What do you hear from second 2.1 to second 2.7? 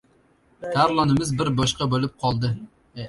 qoldi!